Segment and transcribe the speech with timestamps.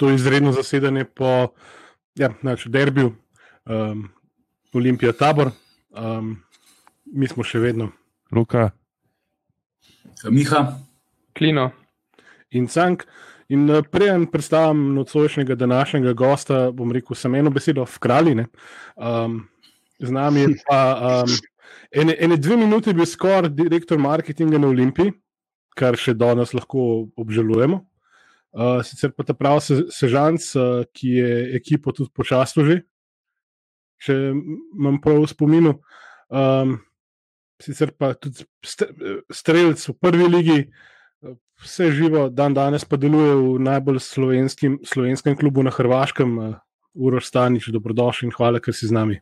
[0.00, 1.48] to izredno zasedanje po
[2.14, 3.12] ja, znači, derbiju
[3.66, 4.08] um,
[4.72, 5.50] Olimpija Tabor.
[5.90, 6.36] Um,
[7.04, 7.90] mi smo še vedno.
[8.32, 8.70] Luka.
[10.30, 10.78] Miha.
[11.36, 11.70] Klino.
[12.50, 13.04] In Cank.
[13.52, 18.46] In uh, preden predstavim nocojšnjega današnjega gosta, bom rekel samo eno besedo, v kraljine.
[18.96, 19.42] Um,
[19.98, 21.36] z nami je pa um,
[21.92, 25.12] ene, ene dve minute bil skoraj direktor marketinga na Olimpiji,
[25.76, 27.84] kar še danes lahko obžalujemo.
[28.50, 32.80] Uh, sicer pa ta pravi se, sežanc, uh, ki je ekipo tudi počasno že,
[34.02, 35.76] če imam prav v spominu.
[36.26, 36.80] Um,
[37.62, 38.48] sicer pa tudi
[39.30, 40.58] streljec v prvi ligi,
[41.62, 46.58] vse živo, dan danes pa deluje v najbolj slovenskem klubu na Hrvaškem, uh,
[46.98, 49.20] Uroš Stanič, dobrodošli in hvala, ker si z nami.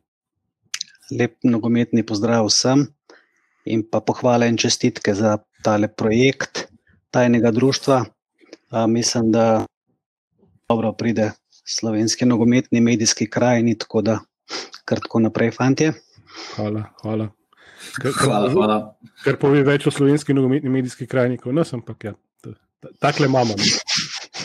[1.12, 2.88] Lep nogometni pozdrav vsem
[3.68, 6.68] in pa pohvale in čestitke za tale projekt
[7.12, 8.06] tajnega društva
[8.88, 9.66] mislim, da
[10.68, 11.32] dobro pride
[11.64, 14.18] slovenski nogometni medijski krajini, tako da
[14.84, 15.90] kar tako naprej, fanti.
[16.56, 17.28] Hvala, hvala.
[18.02, 18.78] Kar, hvala, hvala.
[19.24, 22.14] Ker pove več o slovenski nogometni medijski krajini, kot nas, ampak ja,
[22.98, 23.56] takle imamo.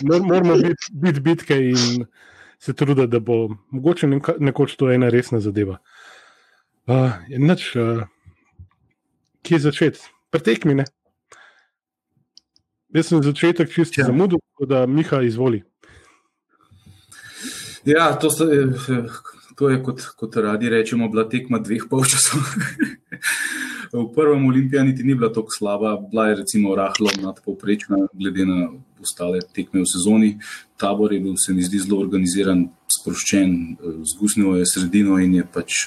[0.03, 2.05] Moramo biti bit bitke in
[2.59, 4.07] se truditi, da bo mogoče
[4.39, 5.77] nekoč to ena resna zadeva.
[6.87, 8.03] Uh, Enač, uh,
[9.43, 9.99] kje začeti?
[10.31, 10.85] Pretekmi, ne?
[12.93, 14.07] Jaz sem začetek čisto ja.
[14.07, 15.63] zamudil, tako da Miha izvoli.
[17.85, 18.45] Ja, to, sta,
[19.57, 22.39] to je kot, kot radi rečemo, bila tekma dveh polčasov.
[23.93, 28.69] v prvem olimpijani niti ni bila tako slaba, bila je recimo rahlo nadpovprečna, glede na
[29.01, 30.37] ostale tekme v sezoni.
[30.77, 33.77] Tabor je bil, se mi zdi, zelo organiziran, sproščen,
[34.13, 35.83] zgusnil je sredino in je pač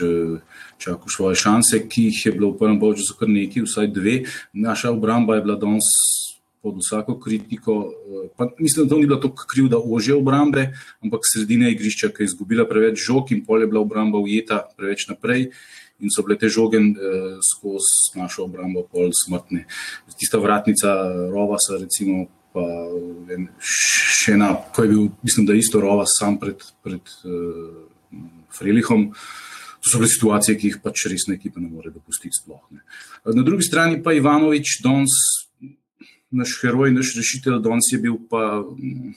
[0.78, 4.20] čakal svoje šanse, ki jih je bilo v prvem polčasu kar nekaj, vsaj dve.
[4.52, 5.90] Naša obramba je bila danes
[6.62, 7.74] pod vsako kritiko.
[7.86, 10.68] Eh, pa mislim, da to ni bilo tako krivda ože obrambe,
[11.04, 15.08] ampak sredina igrišča, ki je izgubila preveč žog in pol je bila obramba ujeta preveč
[15.08, 15.50] naprej.
[16.00, 19.64] In so bile te žoge eh, skozi našo obrambo, pol smrtne.
[20.18, 20.92] Tista vratnica
[21.32, 22.64] Rovasa, recimo, pa
[23.60, 27.84] še ena, ko je bil, mislim, da isto Rovas sam pred, pred uh,
[28.56, 29.10] Frelihom.
[29.84, 32.34] To so bile situacije, ki jih pač resna ekipa ne more dopustiti.
[32.40, 32.82] Sploh, ne.
[33.36, 35.14] Na drugi strani pa Ivanovič, Dons,
[36.30, 38.64] naš heroj, naš rešitelj, danes je bil pa.
[38.78, 39.14] Mm,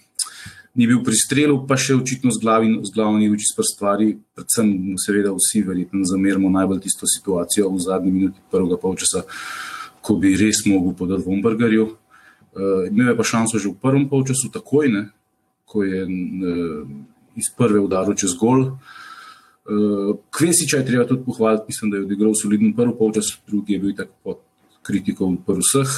[0.80, 4.96] ni bil pri strelu, pa še očitno z, glavi, z glavami uči s stvari, predvsem,
[5.02, 9.25] seveda, vsi verjetno zamerimo najbolj tisto situacijo v zadnji minuti prvega polčasa,
[10.00, 11.90] ko bi res mogel podati Vombergarju.
[12.50, 15.03] Uh, imel je pa šanso že v prvem polčasu, takoj, ne,
[15.70, 16.88] ko je uh,
[17.36, 18.72] iz prve udaril čez gol.
[19.70, 23.84] Uh, Kvesiča je treba tudi pohvaliti, mislim, da je odigral solidno prvi polčas, drugi je
[23.84, 24.46] bil tako pod
[24.86, 25.91] kritiko v vseh.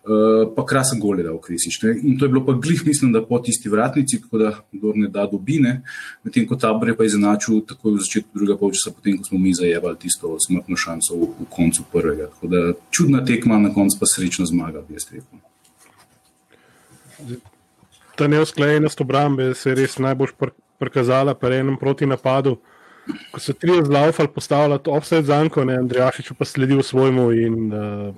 [0.00, 1.82] Eh, pa krasen gol je dal Krisič.
[1.82, 1.90] Ne?
[2.08, 5.08] In to je bilo pa glih, mislim, da po tisti vratnici, tako da kdo ne
[5.12, 5.82] da dobine,
[6.24, 9.52] medtem ko tabor je pa izenačil takoj v začetku drugega polčasa, potem ko smo mi
[9.52, 12.30] zajevali tisto smrtno šanso v, v koncu prvega.
[12.32, 15.36] Tako da čudna tekma, na koncu pa srečna zmaga, bi jaz rekel.
[18.16, 20.32] Ta neusklajenost obrambe se je res najbolj
[20.80, 22.56] prikazala pri enem proti napadu.
[23.34, 28.14] Ko so tri zlaufali, postavljali offset zanko, ne Andrejašič pa sledil svojemu in uh,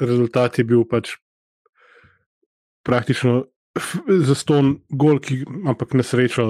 [0.00, 1.16] rezultat je bil pač
[2.82, 3.44] praktično
[4.08, 6.48] za ston gol, ki, ampak na srečo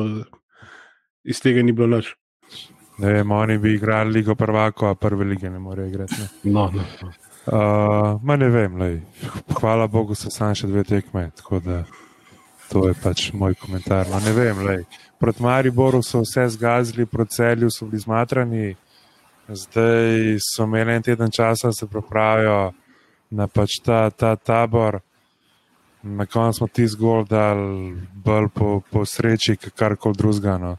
[1.24, 2.14] iz tega ni bilo nič.
[2.98, 6.14] Ne vem, oni bi igrali ligo prvako, a prve lige ne morejo igrati.
[6.18, 6.52] Ne?
[6.52, 7.12] No, no, no.
[7.48, 9.00] Uh, ne vem, lej.
[9.60, 11.30] hvala Bogu, so samo še dve tekme.
[12.68, 14.10] To je pač moj komentar.
[14.10, 14.82] No, ne vem, lej.
[15.18, 18.74] proti Mariboru so vse zgazili, proti celju so bili zmatrani,
[19.48, 22.72] zdaj so imeli en teden časa, da se pravijo
[23.30, 25.00] na pač ta, ta tabor.
[26.02, 27.58] Na koncu smo ti zgolj dal
[28.14, 30.58] bolj po, po sreči, kar koli drugega.
[30.58, 30.76] No.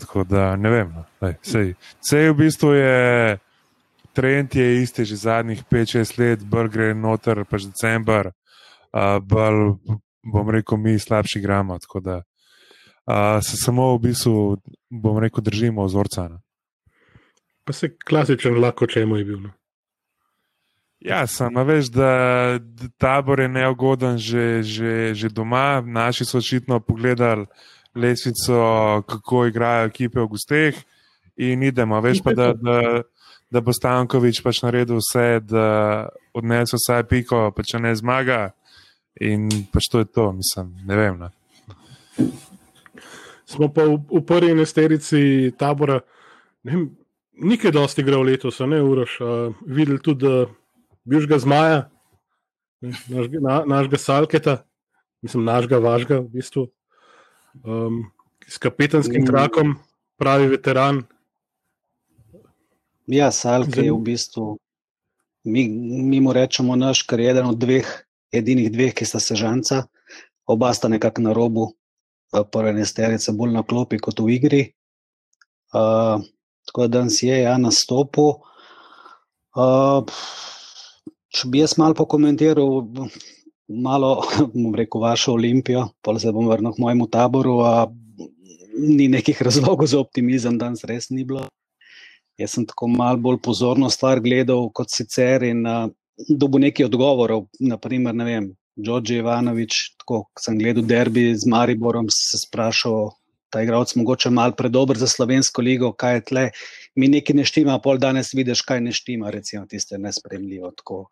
[0.00, 0.94] Tako da ne vem.
[0.96, 1.04] No.
[1.44, 3.38] Vse v bistvu je
[4.12, 9.76] trend, je isti že zadnjih 5-6 let, bolj gre noter, pač decembr, uh, bolj
[10.24, 11.78] bom rekel, mi slabši gramo.
[11.78, 14.56] Tako da uh, se samo v bistvu,
[14.90, 16.28] bom rekel, držimo ozorca.
[16.28, 16.40] No.
[17.64, 19.40] Pa se klasičen lahko čemu je bil.
[19.40, 19.59] No.
[21.00, 22.58] Ja, samo veš, da
[22.98, 25.80] tabor je neugoden že, že, že doma.
[25.80, 27.46] Naši so očitno pogledali
[27.94, 30.76] lesvico, kako igrajo ekipe v gusteh
[31.36, 32.00] in idemo.
[32.00, 33.02] Veš pa, da, da,
[33.50, 38.50] da bo Stankovič pač naredil vse, da odnese vsaj piko, pa če ne zmaga.
[39.24, 41.18] In pač to je to, mislim, ne vem.
[41.18, 42.28] Ne.
[43.48, 45.98] Smo pa v, v prvi nesterici tabora,
[46.68, 46.88] ne vem,
[47.40, 49.20] nekaj dosti igral letos, ne uroš.
[49.24, 50.28] Uh, videli tudi
[51.04, 51.80] bivšega zmaja,
[52.80, 54.56] našega, na, našega salketa,
[55.22, 56.66] mislim, našega, vašega, v bistvu.
[57.64, 58.04] Um,
[58.46, 59.26] s kapetanskim Mm.
[59.26, 59.74] trakom,
[60.18, 61.02] pravi veteran.
[63.06, 64.58] Ja, Salke je v bistvu,
[65.44, 67.86] mi, mi mu rečemo naš, ker je eden od dveh,
[68.32, 69.88] edinih dveh, ki sta sežanca,
[70.46, 71.72] oba sta nekako na robu
[72.34, 74.62] eh, prve nesterice, bolj na klopi kot v igri.
[75.70, 76.22] Uh,
[76.66, 78.42] tako da danes je ja nastopil.
[79.54, 80.06] Uh,
[81.30, 82.84] če bi jaz malo pokomentiral,
[83.70, 84.10] malo
[84.54, 87.60] bom rekel, vašo olimpijo, pa se bom vrnil k mojemu taboru.
[87.66, 87.74] A,
[88.80, 91.46] ni nekih razlogov za optimizem, danes res ni bilo.
[92.40, 95.90] Jaz sem tako malo bolj pozorno stvar gledal kot sicer in uh,
[96.28, 97.46] dobil nekaj odgovorov.
[97.60, 98.46] Naprimer, ne vem,
[98.80, 103.10] Đorđe Ivanovič, tako ko sem gledal derbi z Mariborom, se sprašal,
[103.50, 106.44] ta igralec mogoče malo predober za slovensko ligo, kaj je tle.
[106.94, 110.72] Mi nekaj ne štima, pol danes vidiš, kaj ne štima, recimo tiste nespremljivo.
[110.76, 111.06] Tako.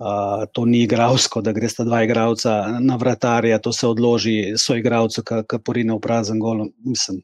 [0.00, 5.20] Uh, to ni igralsko, da gresta dva igralca na vratarja, to se odloži so igralcu,
[5.24, 6.64] ki porine v prazen gol.
[6.88, 7.20] Mislim,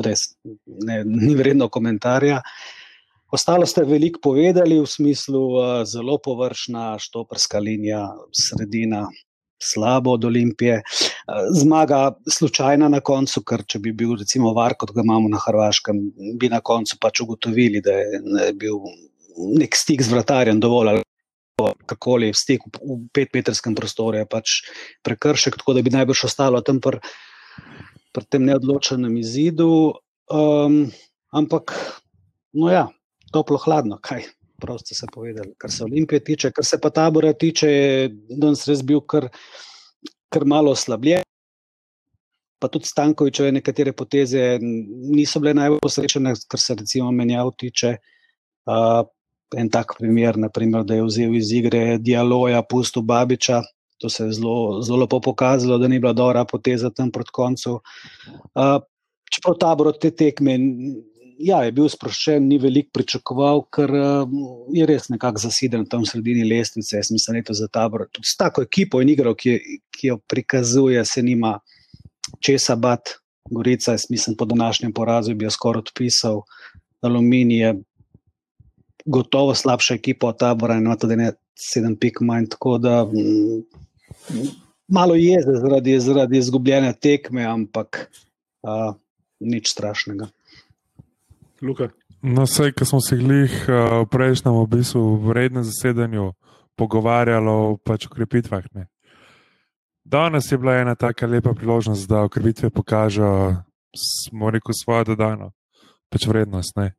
[0.00, 0.30] res
[0.64, 2.40] ne, ni vredno komentarja.
[3.28, 9.04] Ostalo ste veliko povedali, v smislu uh, zelo površna, štoprska linija, sredina,
[9.62, 10.80] slabo od Olimpije.
[10.82, 15.40] Uh, zmaga slučajna na koncu, ker če bi bil recimo var, kot ga imamo na
[15.42, 16.00] Hrvaškem,
[16.40, 18.80] bi na koncu pač ugotovili, da je, je bil
[19.58, 20.94] nek stik z vratarjem dovolj.
[20.96, 21.04] Ali
[21.90, 24.60] kakoli stik v, petmetrskem prostoru je pač
[25.06, 27.02] prekršek, tako da bi najbrž ostalo tam pri
[28.14, 29.98] pr tem neodločenem izidu.
[30.30, 30.88] Um,
[31.34, 31.74] ampak,
[32.54, 32.88] no ja,
[33.32, 34.26] toplo, hladno, kaj.
[34.58, 38.66] Prav ste se povedali, kar se Olimpije tiče, kar se pa tabora tiče, je danes
[38.66, 39.28] res bil kar,
[40.34, 41.22] kar malo oslabljen.
[42.58, 47.94] Pa tudi Stankovičeve nekatere poteze niso bile najbolj posrečene, kar se recimo menjav tiče.
[48.66, 49.04] Uh,
[49.56, 53.62] en tak primer, naprimer, da je vzel iz igre dialoga, pustil Babiča.
[54.02, 57.78] To se je zelo, zelo lepo pokazalo, da ni bila dobra poteza tam proti koncu.
[57.78, 58.82] Uh,
[59.30, 60.58] čeprav tabor te tekme
[61.38, 64.38] ja, je bil sproščen, ni veliko pričakoval, ker uh,
[64.74, 66.96] je res nekako zaseden tam sredini lestvice.
[66.98, 68.06] Jaz mislim, da je to za tabor.
[68.12, 69.58] Tudi s tako ekipo in igro, ki,
[69.94, 71.58] ki jo prikazuje, se nima
[72.44, 73.18] česa bat.
[73.48, 76.42] Gorica, jaz mislim, po današnjem porazu bi jo skoraj odpisal.
[77.00, 77.74] Aluminij je
[79.06, 82.50] gotovo slabša ekipa od tabora in ima tudi ne sedem pik manj.
[82.52, 83.62] Tako da m,
[84.88, 88.08] malo jeze zaradi, zaradi izgubljene tekme, ampak
[88.62, 88.92] a,
[89.40, 90.28] nič strašnega.
[91.62, 91.88] Luka.
[92.22, 96.32] No, vse, ki smo se glih uh, v prejšnjem obisku, v rednem zasedanju,
[96.78, 98.64] pogovarjali o pač ukrepitvah.
[98.74, 98.88] Ne.
[100.04, 103.62] Danes je bila ena tako lepa priložnost, da ukrepitve pokažejo,
[104.52, 105.52] rekel, svojo dodano
[106.10, 106.76] pač vrednost.
[106.76, 106.94] Ne.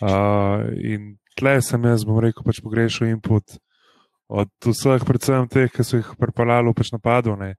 [0.00, 3.58] Uh, in tle sem jaz, bom rekel, pač pogrešal input
[4.26, 7.54] od vseh, predvsem teh, ki so jih pripeljali v pač napadu, ne,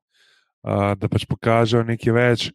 [0.65, 2.49] uh, da pač pokažejo nekaj več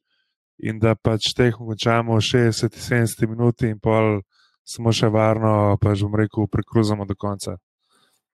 [0.62, 4.20] in da pač teh končamo 60-70 minut in pol
[4.62, 7.56] samo še varno, pač bom rekel, prekruzamo do konca.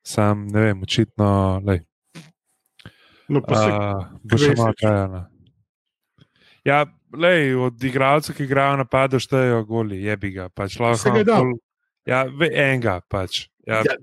[0.02, 1.28] Sam ne vem, očitno,
[1.62, 1.80] lej.
[3.28, 3.73] No, pa se,
[4.23, 5.25] bo še malo trajalo.
[6.64, 6.82] Ja,
[7.14, 10.49] lej, od igralcev, ki igrajo napadu, štejejo goli, je bi ga.
[10.50, 11.58] Pač lahko, gol-
[12.06, 13.49] Ja, ve- enega pač.
[13.62, 13.97] Ja, Ja.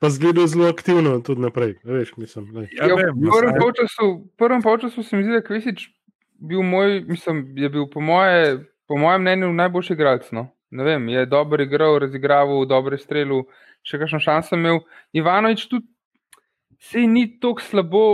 [0.00, 1.78] pa zgleda zelo aktivno tudi naprej.
[1.84, 2.68] Veš, mislim, lej.
[2.72, 5.42] ja, Ja, vem, v prvem saj- polčasu- v prvem polčasu se mi zdi, da je
[5.44, 5.78] Kvesič
[6.44, 8.58] bil moj, mislim, je bil po, moje,
[8.88, 10.30] po mojem mnenju najboljši igralec.
[10.32, 10.48] No.
[10.70, 13.44] Ne vem, je dobro igral, razigraval, dobro strelil,
[13.82, 14.80] še kakšno šanso imel.
[15.12, 15.86] Ivanovič tudi
[16.80, 18.04] se ni tako slabo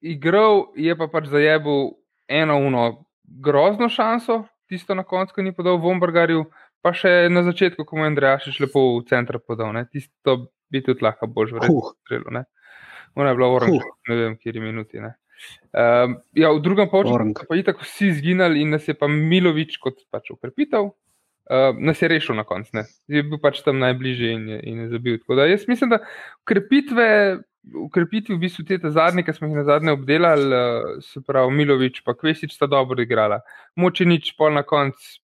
[0.00, 1.90] igral, je pa pač zajebil
[2.28, 2.84] eno uno
[3.24, 6.44] grozno šanso, tisto na koncu, ki ni podal Vombergarju,
[6.80, 9.74] pa še na začetku, ko mu je Andrejašič lepo v center podal.
[9.74, 9.84] Ne.
[9.84, 10.36] Tisto
[10.70, 11.92] bi tudi lahko boljš vredno Huh.
[12.00, 12.30] strelil.
[12.30, 12.44] ne.
[13.18, 13.98] Ona je bila oranžna, Huh.
[14.08, 15.00] ne vem, kje je minuti.
[15.02, 15.14] Ne.
[15.70, 20.00] Um, ja, v drugem so pa itak vsi izginili in nas je pa Milovič kot
[20.10, 22.70] pač ukrepitev, uh, nas je rešil na koncu.
[22.74, 22.84] ne.
[23.06, 25.18] Je bil pač tam najbližje in je, in je zabil.
[25.18, 26.02] Tako da jaz mislim, da
[26.42, 27.06] ukrepitve.
[27.76, 32.00] Ukrepitvi, v bistvu te zadnje, ki smo jih na zadnje obdelali, eh, se pravi Milovič
[32.00, 33.42] in Kvesič, sta dobro igrala.
[33.76, 35.20] Moče nič, pol na koncu,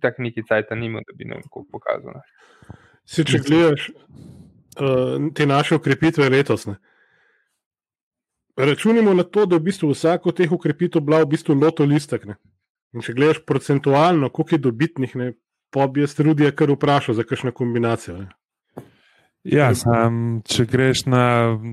[0.00, 2.16] tako neki cajt nima, da bi vem, kako pokazal.
[2.16, 2.24] Ne.
[3.04, 3.90] Si, če gledaš
[4.80, 6.78] uh, te naše ukrepitve letos, ne,
[8.56, 12.24] računimo na to, da je v bistvu vsako teh ukrepitev bila v bistvu loto listek.
[12.24, 12.36] Ne.
[12.94, 15.32] In če gledaš procentualno, koliko je dobitnih, ne,
[15.70, 18.18] pa bi jaz Rudija kar vprašal za kakšno kombinacijo.
[18.18, 18.28] Ne.
[19.44, 21.20] Ja, sam, če greš na,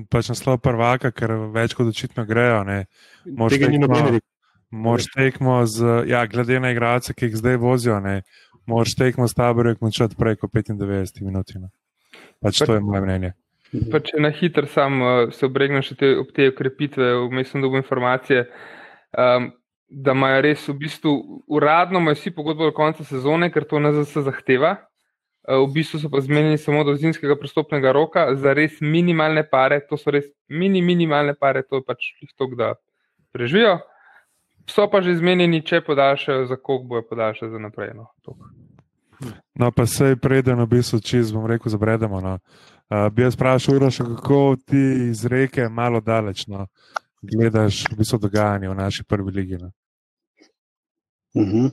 [0.06, 2.84] pač na slov prvaka, ker več kot očitno grejo, ne,
[3.26, 4.28] Moraš Tega ni tekmo- noben rekel.
[4.70, 8.22] moraš tekmo z, ja, glede na igralce, ki jih zdaj vozijo, ne,
[8.66, 11.50] moraš tekmo s taborjem končati preko 95 minut.
[12.40, 13.32] Pač to je moje mnenje.
[13.90, 17.78] Pa če na hitro sam uh, se obregnem še te, ob te ukrepitve, vmesno dobo
[17.80, 18.44] informacije,
[19.18, 19.48] um,
[19.90, 21.14] da imajo res v bistvu
[21.50, 24.76] uradno imajo vsi pogodbo do konca sezone, ker to NZS zahteva.
[25.44, 29.80] Uh, v bistvu so pa zmenili samo do zimskega prestopnega roka za res minimalne pare,
[29.88, 32.76] to so res mini, minimalne pare, to je pač jih to, da
[33.34, 33.80] preživijo.
[34.70, 37.90] So pa že zmenjeni, če podaljšajo, za koliko bojo podaljšali za naprej.
[37.98, 38.06] No,
[39.58, 42.22] no pa sej preden v bistvu čez, bom rekel, zabredemo.
[42.24, 42.38] No.
[42.38, 42.73] Uh,
[43.12, 46.66] bi jaz vprašal, Uroš, kako ti iz reke malo daleč no,
[47.22, 49.58] gledaš v bistvu dogajanje v naši prvi ligi?
[49.60, 49.70] No?
[51.34, 51.70] Uh -huh.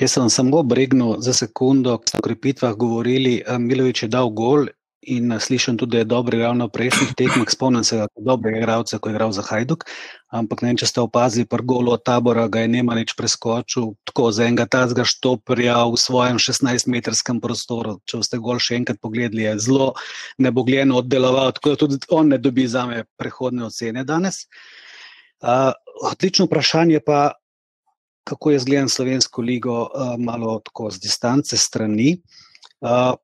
[0.00, 3.42] Jaz sem samo bregnil za sekundo, ko ste o krepitvah govorili.
[3.58, 4.66] Milovič je dal gol
[5.02, 7.48] in slišim tudi, da je dobro igral na prejšnjih tekmah.
[7.48, 9.84] Spomnim se, da je dobro igral, ko je igral za Hajduk.
[10.28, 14.30] Ampak ne vem, če ste opazili, da golo od tabora ga je Nemanič preskočil tako
[14.30, 17.98] za enega tazga štoprja v svojem 16-metrskem prostoru.
[18.04, 19.94] Če ste gol še enkrat pogledali, je zelo
[20.38, 24.44] nebogljeno oddeloval, tako da tudi on ne dobi za me prehodne ocene danes.
[25.40, 25.72] Uh,
[26.04, 27.32] odlično vprašanje pa,
[28.28, 32.20] kako jaz gledam slovensko ligo, uh, malo tako z distance strani.
[32.84, 33.16] Uh,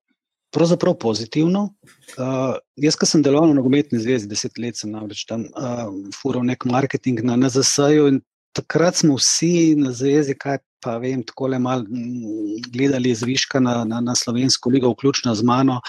[0.57, 1.69] pravzaprav pozitivno.
[2.17, 6.47] Uh, jaz, ki sem deloval na nogometni zvezi, deset let sem namreč tam uh, fural
[6.49, 8.23] nek marketing na NZS-ju in
[8.57, 11.85] takrat smo vsi na zvezi, kaj pa vem, tako le mal
[12.73, 15.81] gledali zviška na, na, na slovensko ligo, vključno z mano.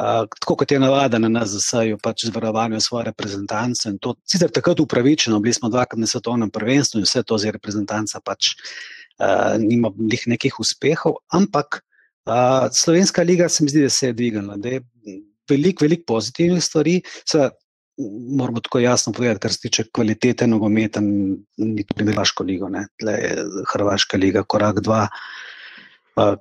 [0.00, 3.92] Uh, tako kot je navada na nas, zasaju pač z varovanjem svoje reprezentance.
[4.28, 8.54] Sicer takrat upravičeno, bili smo dvakrat na svetovnem prvenstvu in vse to z reprezentanca pač
[8.56, 9.92] uh, nima
[10.26, 11.82] nekih uspehov, ampak
[12.30, 14.82] Uh, Slovenska liga se mi zdi, da se je dvignila, da je
[15.50, 17.00] veliko, veliko pozitivnih stvari.
[17.26, 17.50] Seveda,
[18.36, 23.34] moramo tako jasno povedati, kar se tiče kvalitete nogometa, ni to Hrvaška liga, ne je
[23.72, 25.08] Hrvaška liga, korak dva.
[26.16, 26.36] Uh,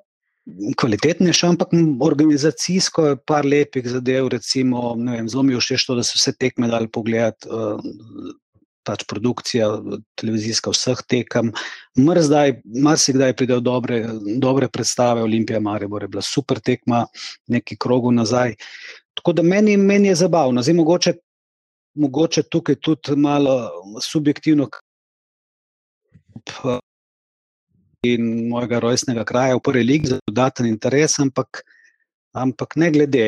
[0.77, 4.95] Kvalitetnejša, ampak organizacijsko je par lepih zadev, recimo,
[5.29, 7.49] zelo mi je všeč to, da so vse tekme dali pogledati.
[7.49, 7.77] Uh,
[8.89, 9.69] pač produkcija
[10.19, 11.53] televizijska vseh tekem.
[11.99, 14.01] Marsikdaj pridejo dobre,
[14.41, 17.05] dobre predstave, Olimpija Maribor je bila super tekma,
[17.47, 18.55] neki krogu nazaj.
[19.19, 20.63] Tako da meni, meni je zabavno.
[20.63, 21.15] Zdaj, mogoče,
[21.99, 23.57] mogoče tukaj tudi malo
[24.01, 24.69] subjektivno.
[28.07, 31.65] In mojega rojstnega kraja v prvi lig za dodaten interes, ampak
[32.39, 33.23] Ampak ne glede,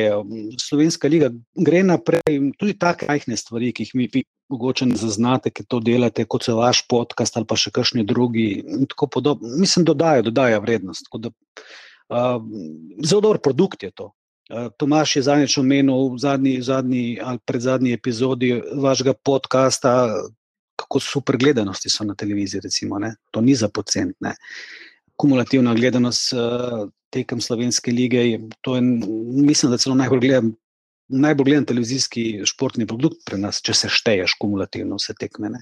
[0.60, 4.08] Slovenska liga gre naprej, tudi take majhne stvari, ki jih mi
[4.52, 8.48] mogoče ne zaznate, ki to delate, kot so vaš podcast ali pa še kakšni drugi.
[9.56, 11.08] Mislim, dodajo, dodajo vrednost.
[11.24, 12.36] Da, uh,
[13.04, 14.10] zelo dober produkt je to.
[14.52, 18.52] Uh, Tomaš je zadnjič omenil v zadnji, zadnji ali pred zadnji epizodi
[18.86, 19.94] vašega podcasta,
[20.82, 22.60] kako super gledanosti so na televiziji.
[22.64, 23.00] Recimo,
[23.30, 24.16] to ni za pocent.
[25.22, 26.34] Kumulativna gledanost.
[26.34, 28.40] Uh, tekem slovenske lige.
[28.60, 30.52] To je, mislim, da celo najbolj gledam.
[31.12, 35.60] Najbolj gledan televizijski športni produkt pri nas, če se šteješ kumulativno vse tekmene.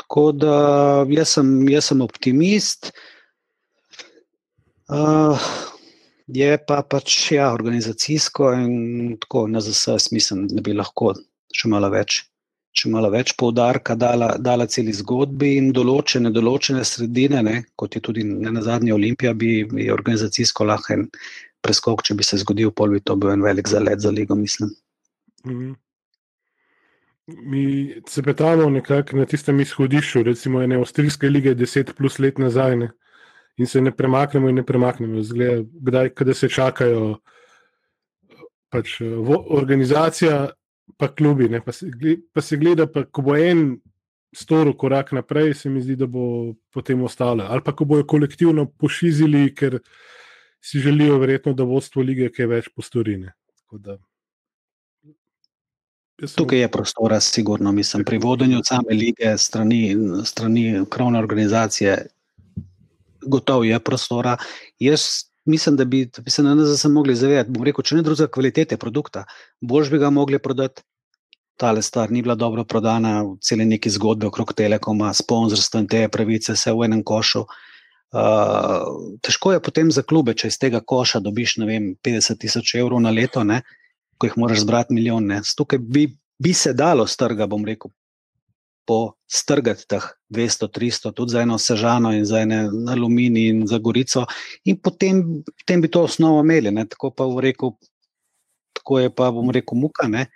[0.00, 0.56] Tako da
[1.12, 2.90] jaz sem, jaz sem optimist.
[4.90, 5.46] Uh,
[6.26, 11.12] je pa pač ja, organizacijsko in tako na ZS, mislim, da bi lahko
[11.54, 12.24] še malo več
[12.76, 18.02] še malo več poudarka dala, dala celi zgodbi in določene, določene sredine, ne, kot je
[18.04, 21.06] tudi na zadnji Olimpija, bi, bi organizacijsko lahko en
[21.64, 24.74] preskok, če bi se zgodil, pol bi to bil en velik zalet za ligo, mislim.
[25.46, 25.74] Mhm.
[27.26, 27.64] Mi
[28.06, 32.90] se petamo nekako na tistem izhodišču, recimo ene avstrijske lige, deset plus let nazaj, ne,
[33.58, 35.24] in se ne premaknemo, in ne premaknemo.
[35.26, 37.16] Zgleda, kdaj, kdaj se čakajo.
[38.70, 40.50] Pač, organizacija
[40.96, 41.48] pa klubi.
[41.64, 41.90] Pa se,
[42.32, 43.78] pa se gleda, pa ko bo en
[44.36, 47.44] storil korak naprej, se mi zdi, da bo potem ostalo.
[47.48, 49.78] Ali pa ko bojo kolektivno pošizili, ker
[50.60, 53.32] si želijo, verjetno, da vodstvo lige kaj več postorine.
[56.36, 61.96] Tukaj je prostora, sigurno, mislim, pri vodenju same lige, strani, strani krovne organizacije,
[63.26, 64.36] gotovo je prostora.
[64.80, 67.50] Jaz mislim, da bi, da bi se na zase mogli zavedati.
[67.50, 69.24] Bom rekel, če ne druga kvalitete produkta,
[69.60, 70.82] boš bi ga mogli prodati.
[71.56, 76.52] Tale stvar ni bila dobro prodana, cele neke zgodbe okrog Telekoma, sponzorstva in te pravice,
[76.52, 77.46] vse v enem košu.
[78.16, 83.00] Uh, težko je potem za klube, če iz tega koša dobiš vem, 50 tisoč evrov
[83.00, 83.62] na leto, ne,
[84.18, 85.40] ko jih moraš zbrati milijone.
[85.56, 86.06] Tukaj bi,
[86.38, 87.90] bi se dalo strga, bom rekel,
[88.86, 94.26] postrgati teh 200, 300, tudi za eno sežano in za eno aluminij in za gorico,
[94.64, 96.70] in potem, potem bi to osnovo imeli.
[96.70, 96.86] Ne?
[96.86, 97.74] Tako pa v reku,
[98.78, 100.08] tako je pa bom rekel, muka.
[100.08, 100.28] Ne?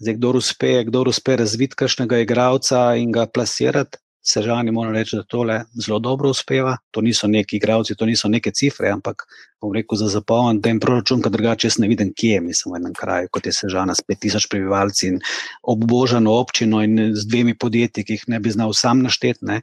[0.00, 5.22] Zdaj, kdo uspe, kdo uspe razviti kakšnega igralca in ga plasirati, Sežani moram reči, da
[5.28, 6.78] tole zelo dobro uspeva.
[6.90, 9.26] To niso neki igravci, to niso neke cifre, ampak
[9.60, 12.80] bom rekel za zapolnjen ten proračun, kad drugače jaz ne vidim, kje je, mislim, v
[12.80, 15.18] enem kraju, kot je Sežana s 5000 prebivalci in
[15.62, 19.60] obbožano občino in z dvemi podjetji, ki jih ne bi znal sam našteti, ne.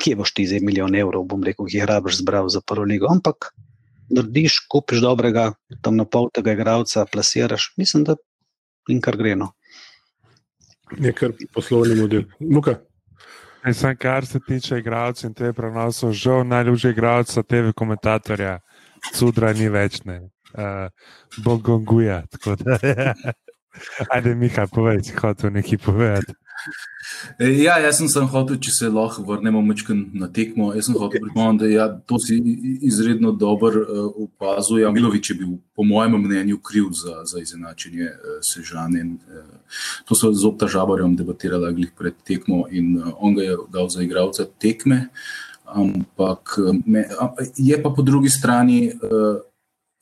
[0.00, 3.10] Kje boš ti za milijon evrov, bom rekel, ki jih rabiš zbral za prvo ligo,
[3.12, 3.52] ampak
[4.08, 5.50] narediš, kupiš dobrega,
[5.84, 8.16] tam na pol tega igravca, plasiraš, mislim, da
[8.88, 9.52] in kar gre, no.
[11.00, 12.24] Je kar poslovni model.
[12.40, 12.78] Luka,
[13.64, 18.58] Mislim, kar se tiče igralcev in te prenosov, žal najljubši igralec TV komentatorja,
[19.12, 20.20] Cudra ni več, ne.
[20.54, 20.88] Uh,
[21.44, 22.22] Bogonguja.
[22.30, 22.78] tako da,
[24.10, 26.32] Ajde, Miha, povej, si hotel nekaj povedati.
[27.38, 29.60] E, Ja, jaz sem samo hotel, če se lahko vrnemo
[30.12, 30.72] na tekmo.
[30.74, 32.38] Jaz sem hotel pripomniti, da ja, to si
[32.82, 34.78] izredno dobro uh, opazil.
[34.78, 39.00] Ja, Milovič je bil, po mojem mnenju, kriv za, za izenačenje uh, Sežane.
[39.00, 43.42] In, uh, to so z Opta Žabarjem debatirali glih pred tekmo in uh, on ga
[43.42, 45.08] je dal za igralca tekme.
[45.64, 47.06] Ampak me,
[47.56, 48.92] je pa po drugi strani.
[48.94, 49.42] Uh,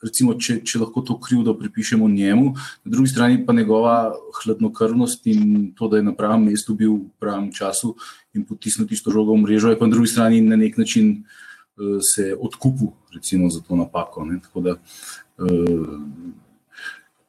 [0.03, 2.53] recimo, če, če lahko to krivdo pripišemo njemu,
[2.85, 7.07] na drugi strani pa njegova hladnokrvnost in to, da je na pravem mestu bil v
[7.23, 7.95] pravem času
[8.35, 12.01] in potisnil tisto žogo v mrežo, je pa na drugi strani na nek način uh,
[12.03, 14.25] se odkupil recimo, za to napako.
[14.25, 14.41] Ne?
[14.43, 15.99] Tako da uh,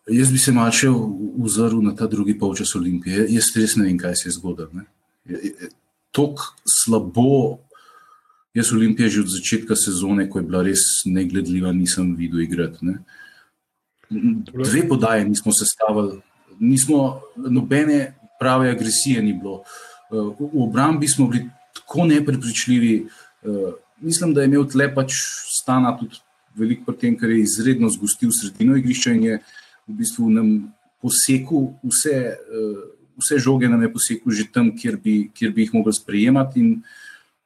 [0.07, 3.27] jaz bi se malce ozrl na ta drugi polčas Olimpije.
[3.29, 4.85] Jaz res ne vem, kaj se je zgodilo.
[6.13, 7.59] Tako slabo
[8.53, 12.85] Jaz Olimpije že od začetka sezone, ko je bila res negledljiva, nisem videl igrati.
[12.85, 12.99] Ne.
[14.53, 16.21] Dve podaje nismo sestavili,
[16.59, 19.63] nismo, nobene prave agresije ni bilo.
[20.11, 23.07] V obrambi smo bili tako neprepričljivi.
[24.01, 25.17] Mislim, da je imel tle pač
[25.49, 26.21] stana tudi
[26.53, 29.39] veliko pri tem, ker je izredno zgostil sredino igrišča in je
[29.87, 30.51] v bistvu nam
[31.01, 32.37] posekal vse,
[33.17, 36.59] vse žoge, nam je posekal že tam, kjer bi, kjer bi jih mogli sprejemati.
[36.61, 36.83] In,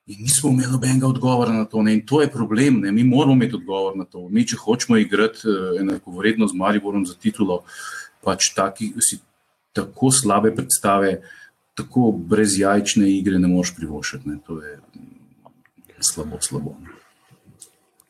[0.07, 1.81] In nismo imeli nobenega odgovora na to.
[1.83, 1.97] Ne?
[1.97, 2.79] In to je problem.
[2.81, 2.91] Ne?
[2.91, 4.29] Mi moramo imeti odgovor na to.
[4.29, 7.63] Mi, če hočemo igrati enako vredno z Mariborom za titulo,
[8.23, 9.19] pač taki, si
[9.75, 11.17] tako slabe predstave,
[11.75, 14.29] tako brezjajčne igre ne moreš privošiti.
[14.29, 14.39] Ne?
[14.47, 14.79] To je
[15.99, 16.77] slabo, slabo.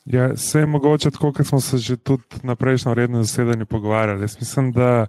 [0.06, 4.22] Ja, vse je mogoče tako, kot smo se že tudi na prejšnjem rednem zasedanju pogovarjali.
[4.22, 5.08] Jaz mislim, da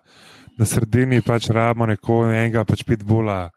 [0.56, 3.50] na sredini pač rabimo nekoga, enega pač pitbula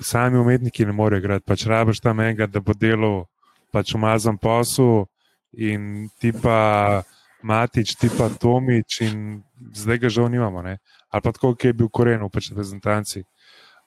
[0.00, 3.24] sami umetniki ne morejo igrati, pač rabiš tam enega, da bo delal
[3.72, 5.06] pač umazan posel
[5.52, 7.02] in ti pa
[7.42, 9.42] Matič, ti pa Tomič in
[9.74, 10.62] zdaj ga žal nimamo.
[10.62, 10.78] Ne?
[11.10, 13.24] Ali pa tako, ki je bil koren v pač reprezentanci.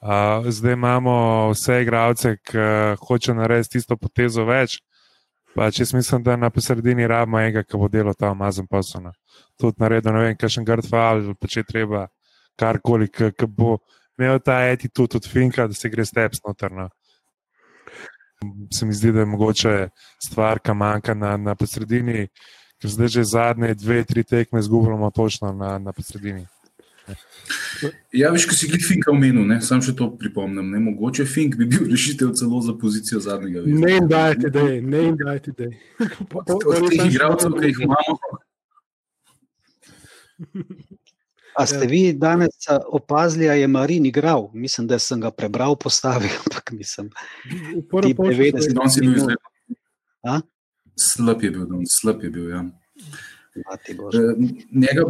[0.03, 1.15] Uh, zdaj imamo
[1.53, 2.65] vse igralce, ki
[2.99, 4.81] hočejo narediti tisto potezo več.
[5.55, 9.07] Pač jaz mislim, da na sredini rabimo enega, ki bo delal ta umazan posel.
[9.55, 12.07] Tudi naredil, ne vem, kakšen grd fal, pa če treba
[12.59, 13.79] karkoli, ki bo
[14.19, 16.89] imel ta etitud od Finka, da se gre steps notrno.
[18.73, 19.89] Se mi zdi, da je mogoče
[20.27, 22.27] stvar, ki manjka na, na sredini,
[22.81, 26.45] ker zdaj že zadnje dve, tri tekme izgubljamo točno na, na sredini.
[28.13, 30.71] Ja, veš, ko si gledal Finka omenil, sam še to pripomnim.
[30.73, 30.79] Ne?
[30.81, 33.61] Mogoče Fink bi bil rešitev celo za pozicijo zadnjega.
[33.61, 33.79] Vira.
[33.79, 35.73] Ne jim dajte, da je, ne jim dajte, da je.
[36.41, 38.17] Od teh igralcev, ki jih imamo.
[41.57, 42.49] A ste vi danes
[42.87, 44.49] opazili, da je Marin igral?
[44.53, 47.09] Mislim, da sem ga prebral, postavil, ampak nisem.
[47.91, 50.41] 90 minut si bil izredno.
[50.95, 51.67] Slab je bil,
[51.99, 52.49] slab je bil.
[52.49, 52.65] Ja.
[54.71, 55.03] Njega,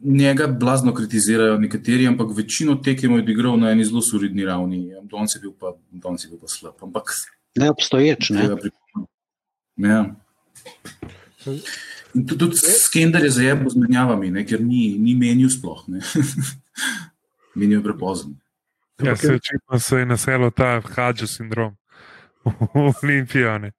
[0.00, 4.94] njega blazno kritizirajo nekateri, ampak večino tekem je odigral na eni zelo suridni ravni.
[5.02, 6.74] Danes je bil pa, je bil pa slab.
[6.82, 7.10] Ampak,
[7.58, 8.48] ne obstoječ, ne?
[9.76, 10.04] Ja.
[11.46, 15.84] In tudi, tudi Skender je zajel z menjavami, ne, ker ni, ni menil sploh.
[17.58, 18.34] menil je prepozen.
[19.02, 21.74] Ja, se očitno se je naselil ta Hadžo sindrom
[22.44, 23.72] v Olimpijane.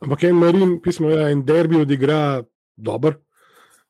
[0.00, 2.42] Ampak en marin, pismo, ja, en derbi odigra
[2.76, 3.18] dober,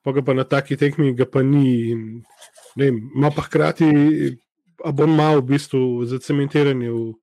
[0.03, 1.95] pa ga pa na taki tekmi ga pa ni.
[2.77, 3.87] Ima pa hkrati,
[4.85, 7.15] a bom mal v bistvu zacementiranje v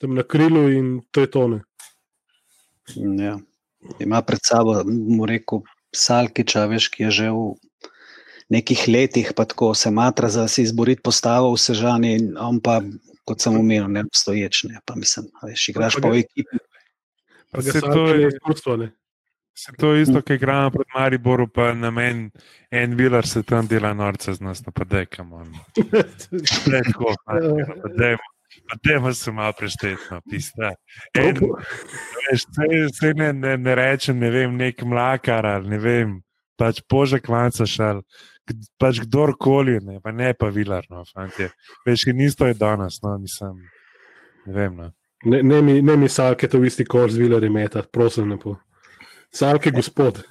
[0.00, 1.58] tem na krilu in to je tone.
[2.96, 3.36] Ja
[3.98, 7.52] ima pred sabo, mu rekel, Salkiča, veš, ki je že v
[8.52, 12.80] nekih letih, pa tako se matra za si izboriti postavo v Sežani, on pa,
[13.28, 16.64] kot sem omenil, ne obstoječ, ne, pa mislim, veš, igraš pa v ekipi.
[17.52, 18.92] Pa se to je izkustvo, ne.
[19.54, 22.30] Se to je isto, ki igramo pred Mariboru, pa na meni
[22.70, 25.44] en vilar se tam dela norce z nas, no pa dekamo.
[25.44, 26.04] Ne,
[26.88, 27.12] tako,
[27.98, 28.31] dajmo.
[28.84, 30.74] Dajmo se malo preštetno, pista.
[33.00, 36.16] Se ne, ne, ne rečem, ne vem, nek mlakar ali ne vem,
[36.58, 38.02] pač požek vanca šal,
[38.80, 41.50] pač kdorkoli, ne pa, ne pa vilar, no, fantje.
[41.86, 43.62] Veš, ki nisto je danes, no, mislim.
[44.46, 44.76] Ne vem.
[44.76, 44.90] No.
[45.24, 48.30] Ne, ne, mi, ne mi salke to v isti koš z vilerji metati, prosim.
[48.32, 48.56] Lepo.
[49.34, 50.22] Salke, gospod.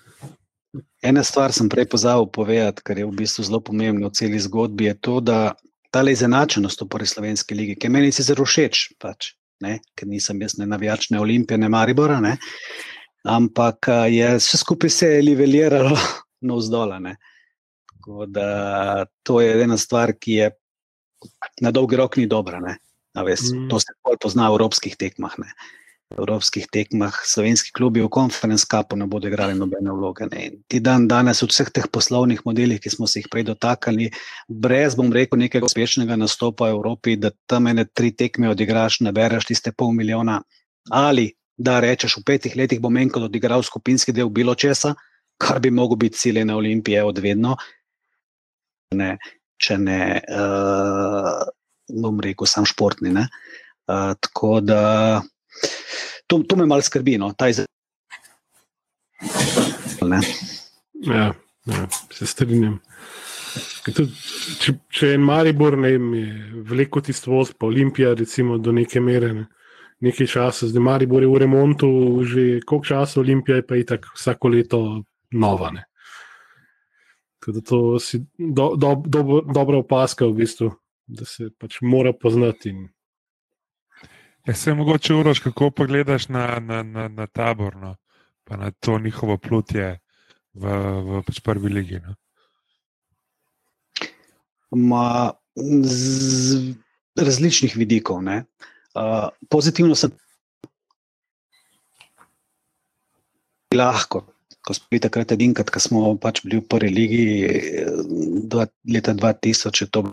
[1.04, 4.92] Ena stvar sem prej pozabil povedati, kar je v bistvu zelo pomembno v celi zgodbi,
[4.92, 5.40] je to, da
[5.91, 10.39] ta izenačenost v prvi slovenski ligi, ki meni se zelo všeč, pač, ne, ker nisem
[10.41, 12.38] jaz ne navijač ne Olimpije, ne Maribora, ne,
[13.27, 15.97] ampak je vse skupaj se je niveliralo
[16.47, 17.01] na vzdola.
[19.23, 20.49] To je ena stvar, ki je
[21.62, 22.60] na dolgi rok ni dobra.
[22.60, 22.80] Ne.
[23.15, 23.67] Mm.
[23.69, 25.36] To se bolj pozna v evropskih tekmah.
[25.38, 25.51] Ne.
[26.17, 30.28] Evropskih tekmah slovenski klubi v konferenc kapu ne bodo igrali nobene vloge.
[30.32, 30.50] Ne.
[30.67, 34.12] Ti dan danes v vseh teh poslovnih modelih, ki smo se jih prej dotaknili,
[34.47, 39.52] brez, bom rekel, nekega uspešnega nastopa v Evropi, da tam ene tri tekme odigraš, nabereš
[39.52, 40.41] tiste pol milijona
[40.89, 44.95] ali da rečeš v petih letih bom enkrat odigral skupinski del bilo česa,
[45.38, 47.56] kar bi mogel biti cilj na olimpije odvedno.
[48.97, 49.17] Ne,
[49.62, 51.43] če ne, uh,
[52.02, 53.13] bom rekel, sam športni.
[53.13, 55.21] Uh, tako da
[56.28, 57.68] to, to me malo skrbi, no, ta izraz.
[61.02, 61.34] Ja,
[61.66, 62.80] ja, se strinjam.
[63.86, 64.08] Tudi,
[64.62, 66.12] če, če je en Maribor, ne vem,
[66.68, 69.46] veliko tisto voz, pa Olimpija, recimo, do neke mere, ne,
[70.06, 71.90] nekaj časa, zdaj Maribor je v remontu,
[72.26, 74.82] že koliko časa, Olimpija je pa i tako vsako leto
[75.32, 75.72] nova.
[75.76, 75.86] Ne.
[77.42, 80.72] Tako da to si do, do, do, dobra opaska, v bistvu,
[81.08, 82.76] da se pač mora poznati.
[84.47, 87.95] Ja, se mogoče uroš, kako pa gledaš na, na, na, na tabor, no?
[88.43, 89.99] pa na to njihovo plutje
[90.54, 90.71] v,
[91.06, 91.99] v pač prvi ligi.
[92.01, 92.15] No?
[94.71, 95.32] Ma,
[95.84, 96.73] z
[97.15, 98.23] različnih vidikov.
[98.25, 100.12] Uh, pozitivno sem
[103.75, 104.25] lahko,
[104.65, 107.25] ko smo bili takrat edinkrat, ko smo pač bili v prvi ligi,
[108.49, 109.88] dva, leta 2000.
[109.91, 110.10] To...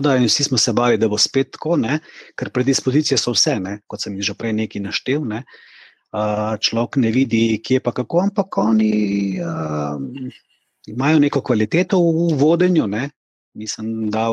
[0.00, 2.00] Da, vsi smo se bali, da bo spet tako, ne?
[2.34, 3.76] ker predispozicije so vse, ne?
[3.86, 5.22] kot sem jih že prej nekaj naštel.
[5.22, 5.44] Ne?
[6.10, 8.90] Uh, človek ne vidi, kje pa kako, ampak oni
[9.38, 9.94] uh,
[10.90, 12.88] imajo neko kvaliteto v vodenju.
[12.90, 13.10] Ne?
[13.54, 14.26] Mislim, da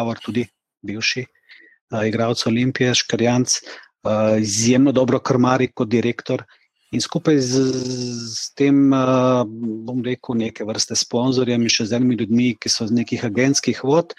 [0.00, 0.46] je tudi
[0.80, 6.44] bivši uh, igralec Olimpije, Škarjanc, uh, izjemno dobro krmari kot direktor.
[6.96, 7.60] In skupaj z,
[8.32, 9.44] z tem, uh,
[9.84, 13.82] bom rekel, neke vrste sponzorjem in še z enimi ljudmi, ki so z nekih agentskih
[13.84, 14.14] vod,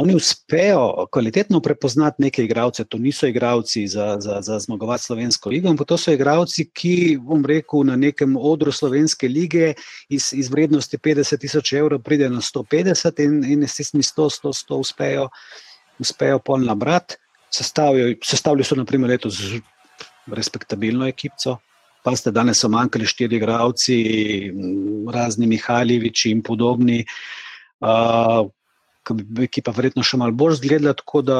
[0.00, 2.86] oni uspejo kvalitetno prepoznati neke igralce.
[2.88, 7.44] To niso igralci za, za, za zmagovati slovensko ligo, ampak to so igralci, ki, bom
[7.44, 9.74] rekel, na nekem odru slovenske lige
[10.08, 14.54] iz, iz vrednosti 50 tisoč evrov pride na 150 in, in s tistimi 100, 100,
[14.64, 15.28] 100 uspejo,
[16.00, 17.20] uspejo pol nabrati.
[17.52, 19.44] Sestavljali so, naprimer, letos
[20.26, 21.60] respektabilno ekipo.
[22.04, 23.96] Pa ste danes omankali štiri igravci,
[25.08, 26.98] razni Mihajloviči in podobni,
[27.80, 28.44] uh,
[29.48, 30.92] ki pa verjetno še malo bolj zgledali.
[31.00, 31.38] Tako da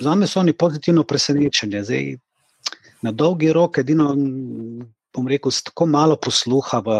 [0.00, 1.84] za me so oni pozitivno presenečeni.
[1.84, 2.08] Zdaj,
[3.04, 4.14] na dolgi rok, edino,
[5.12, 6.98] bom rekel, tako malo posluha v,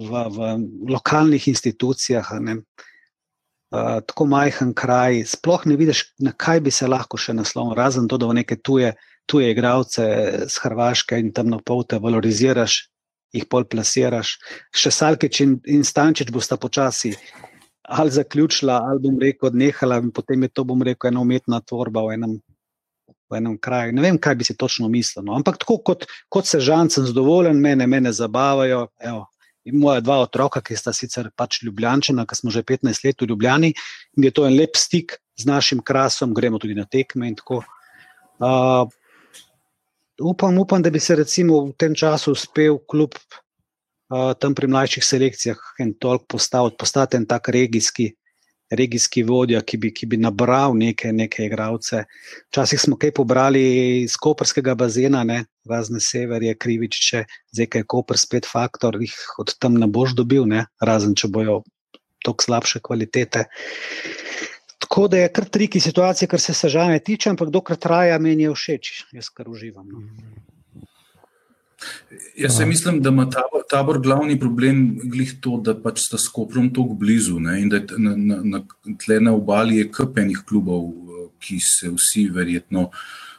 [0.00, 0.50] v, v
[0.88, 2.32] lokalnih institucijah.
[2.32, 8.08] Uh, tako majhen kraj, sploh ne vidiš, na kaj bi se lahko še naslovil, razen
[8.08, 8.96] to, da v neke tuje
[9.30, 10.06] tuje igralce
[10.50, 12.80] z Hrvaške in tam na pol te valoriziraš,
[13.36, 14.34] jih pol plasiraš.
[14.74, 17.14] Še Salkeč in, in Stančič bosta počasi
[17.90, 22.04] ali zaključila, ali bom rekel, odnehala, in potem je to, bom rekel, ena umetna tvorba
[22.06, 22.36] v enem,
[23.30, 23.96] v enem kraju.
[23.96, 25.24] Ne vem, kaj bi si točno mislil.
[25.26, 25.34] No.
[25.34, 28.86] Ampak tako kot, kot se žan, sem zadovoljen, mene, mene zabavajo.
[29.02, 29.26] Evo.
[29.66, 33.28] In moja dva otroka, ki sta sicer pač ljubljančena, ki smo že 15 let v
[33.28, 33.74] Ljubljani,
[34.16, 37.34] in je to en lep stik z našim krasom, gremo tudi na tekme.
[37.50, 38.86] Uh,
[40.20, 45.04] upam, upam, da bi se recimo v tem času uspel kljub uh, tam pri mlajših
[45.04, 48.12] selekcijah in toliko postaviti, postati en tak regijski.
[48.70, 52.04] Regijski vodja, ki bi, ki bi nabral neke, neke igralce.
[52.52, 53.62] Včasih smo kaj pobrali
[54.04, 55.40] iz koperskega bazena, ne?
[55.66, 60.68] razne severje, kriviče, zdaj je koper spet faktor, jih od tam ne boš dobil, ne?
[60.80, 61.64] razen če bojo
[62.22, 63.44] tako slabše kvalitete.
[64.80, 68.54] Tako da je kar triki situacije, kar se sežane tiče, ampak dokler traja, meni je
[68.54, 69.88] všeč, jaz kar uživam.
[69.88, 70.00] No.
[72.36, 76.68] Jaz se mislim, da ima tabor, tabor glavni problem glih to, da pač sta skoprom
[76.74, 77.60] tako blizu ne?
[77.62, 78.60] in da na, na, na
[79.04, 80.90] tle na obali je krpenih klubov,
[81.40, 82.90] ki se vsi verjetno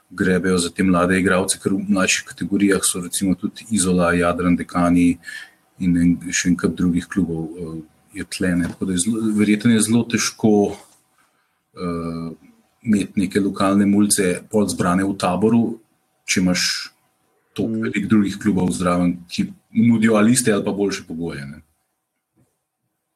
[0.09, 5.13] grebejo za te mlade igralce, ker v mlajših kategorijah so recimo tudi Izola, Jadran, Dekani
[5.79, 7.49] in še en kup drugih klubov
[8.13, 8.71] je tlene.
[8.73, 10.51] Tako da je zelo, verjetno je zelo težko
[12.83, 15.61] imeti neke lokalne mulce, pol zbrane v taboru,
[16.25, 16.63] če imaš
[17.53, 17.83] toliko mm.
[17.83, 19.47] velikih drugih klubov zraven, ki
[19.87, 21.45] nudijo ali iste ali pa boljše pogoje.
[21.45, 21.61] Ne?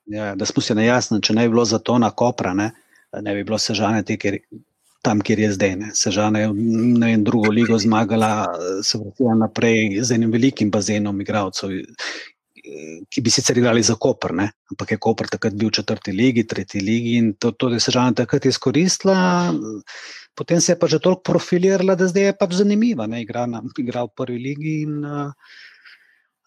[0.05, 2.71] Ja, da smo se na jasnem, če ne bi bilo za to na kopra, ne,
[3.21, 4.17] ne bi bilo sežane te
[5.05, 5.75] tam, kjer je zdaj.
[5.81, 5.89] Ne.
[5.93, 8.47] Sežana je ne vem, drugo ligo zmagala,
[8.83, 11.73] se vrtila naprej z enim velikim bazenom igralcev,
[13.09, 14.49] ki bi sicer igrali za Koper, ne.
[14.71, 18.15] ampak je Koper takrat bil v četrti ligi, tretji ligi in to, to je Sežana
[18.15, 19.53] takrat izkoristila.
[20.35, 23.07] Potem se je pa že toliko profilirala, da zdaj je pač zanimiva.
[23.07, 24.73] Ne, igra, na, igra v prvi ligi.
[24.83, 25.31] In, uh,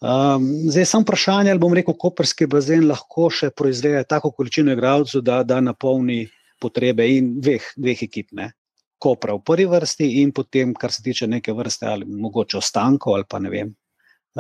[0.03, 4.75] um, zdaj je samo vprašanje, ali bom rekel, koperski bazen lahko še proizvede tako količino
[4.77, 6.27] igralcev, da, da napolni
[6.61, 8.35] potrebe in dveh, dveh ekip.
[8.37, 8.53] Ne.
[8.99, 13.29] Kopra v prvi vrsti, in potem, kar se tiče neke vrste, ali mogoče ostankov, ali
[13.31, 13.71] pa ne vem,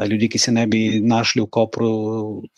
[0.07, 1.91] ljudi, ki se ne bi našli v Kopru,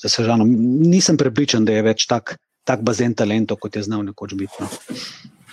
[0.02, 0.44] za sežano.
[0.44, 4.60] Nisem prepričan, da je več tak, tak bazen talentov, kot je znal nekoč biti.
[4.60, 4.68] No.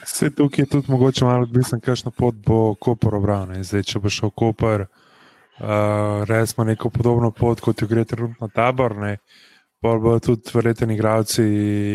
[0.07, 3.19] Vse tukaj je tudi mogoče malo odvisno, kakšno pot bo Koper.
[3.61, 8.47] Zdaj, če bo šel Koper, uh, res ima neko podobno pot, kot jo gre trenutno
[8.53, 9.17] tabor, ne,
[9.81, 11.43] pa bodo tudi verjetni igravci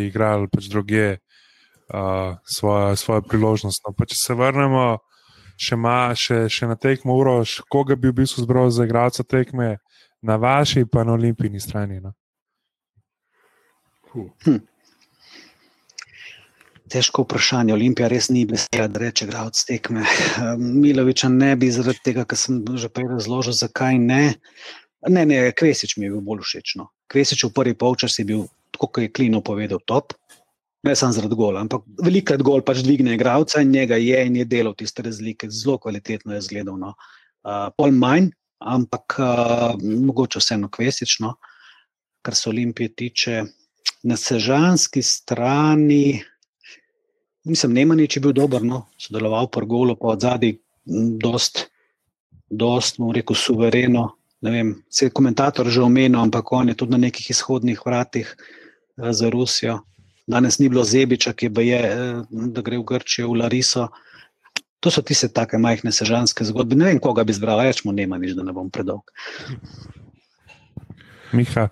[0.08, 3.84] igrali pač druge uh, svojo, svojo priložnost.
[3.86, 4.84] No, če se vrnemo
[5.56, 9.78] še, ma, še, še na tekmo Uroš, koga bi v bistvu zbral za igralca tekme
[10.22, 12.00] na vaši pa na olimpijni strani?
[12.00, 12.12] No?
[14.12, 14.60] Hm.
[16.92, 17.72] Težko vprašanje.
[17.72, 20.04] Olimpija res ni beseda, da reče, da je tekme.
[20.82, 24.24] Miloviča ne bi zaradi tega, kar sem že prej razložil, zakaj ne.
[25.08, 26.76] Ne, ne, Kvesič mi je bil bolj všeč.
[26.78, 26.90] No.
[27.10, 28.44] Kvesič v prvi polčas je bil,
[28.76, 30.14] kot je Klino povedal, top.
[30.82, 34.44] Ne samo zaradi gola, ampak velikrat gol pač dvigne igralca in njega je in je
[34.50, 36.78] delal tiste razlike, zelo kvalitetno je izgledal.
[36.78, 36.94] No.
[37.46, 41.36] Uh, pol manj, ampak uh, mogoče vseeno kvesično,
[42.22, 43.42] kar se Olimpije tiče.
[44.02, 46.22] Na sežanski strani,
[47.44, 50.54] Mislim, Nemanič je bil dober, no, sodeloval pri Golu, pa od zadaj,
[51.18, 51.66] dost,
[52.46, 54.12] dost, bom rekel, suvereno.
[54.42, 59.12] Vem, se je komentator že omenil, ampak on je tudi na nekih izhodnih vratih eh,
[59.12, 59.80] za Rusijo.
[60.26, 63.88] Danes ni bilo Zebiča, ki je, eh, da gre v Grčijo, v Lariso.
[64.80, 66.74] To so tiste take majhne sežanske zgodbe.
[66.74, 69.02] Ne vem, koga bi zbral, rečemo, nema nič, da ne bom predolg.
[71.32, 71.68] Miha.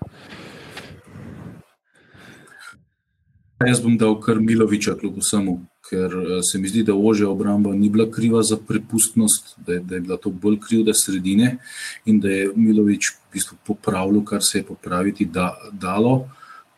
[3.66, 5.58] Jaz bom dal kar Miloviča, kljub vsemu,
[5.90, 9.80] ker eh, se mi zdi, da ožja obramba ni bila kriva za prepustnost, da je,
[9.80, 11.58] da je bila to bolj krivda sredine
[12.06, 16.30] in da je Milovič v bistvu popravil, kar se je popraviti da, dalo.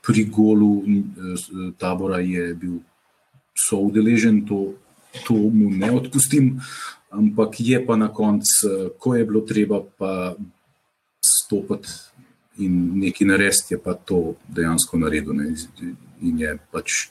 [0.03, 2.81] Pri golu eh, tabora je bil
[3.55, 4.75] soudeležen, to,
[5.27, 6.59] to mu ne odpustim,
[7.11, 10.35] ampak je pa na koncu, eh, ko je bilo treba pa
[11.23, 11.89] stopiti
[12.59, 15.33] in nekaj narediti, je pa to dejansko naredil.
[15.33, 15.55] Ne
[16.23, 17.11] in je pač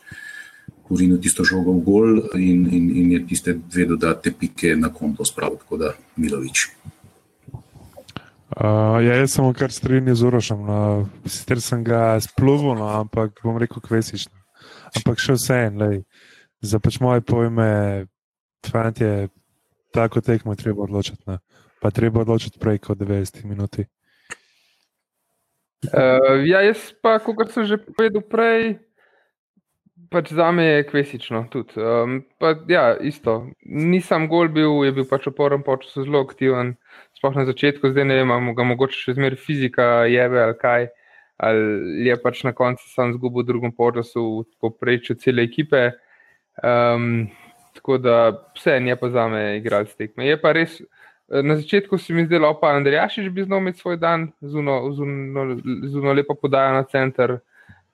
[0.91, 5.23] urinil tisto žogo v gol, in, in, in je tiste dve dodatne pike na konto
[5.23, 6.67] spravil, tako da Milovič.
[8.61, 10.79] Uh, ja, jaz sem kar strinjal z Urošem, no,
[11.25, 14.37] sicer sem ga spluval, no, ampak bom rekel kvesično.
[14.99, 15.81] Ampak še vse en,
[16.61, 17.65] za pač moje pojme,
[18.67, 19.31] fantje,
[19.89, 21.23] tako tekmo treba odločiti.
[21.25, 21.39] No.
[21.81, 23.87] Pa treba odločiti prej kot 90 minuti.
[25.89, 28.77] Uh, ja, jaz pa, kot sem že povedal prej,
[30.13, 31.81] pač za me je kvesično tudi.
[31.81, 33.49] Um, pa, ja, isto.
[33.65, 36.75] Nisem gol bil, je bil pač oporen, pač so zelo aktiven.
[37.21, 40.87] Sploh na začetku, zdaj ne vem, ali ga mogoče še zmeraj fizika jebe ali kaj.
[41.37, 45.91] Ali je pač na koncu sam zgubil v drugem času, poprečju cele ekipe.
[46.65, 47.29] Um,
[47.77, 50.25] tako da vse je pa za me igralec tekme.
[50.25, 50.81] Je pa res,
[51.29, 56.73] na začetku se mi zdelo, pa Andrejašič bi znal imeti svoj dan, zuno lepo podajo
[56.73, 57.37] na center.